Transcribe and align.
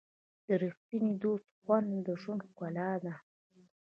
د 0.47 0.49
ریښتیني 0.61 1.13
دوست 1.23 1.47
خوند 1.59 1.89
د 2.07 2.09
ژوند 2.21 2.41
ښکلا 2.47 2.91
ده. 3.03 3.13